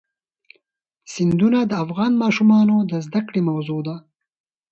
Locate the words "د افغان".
1.65-2.11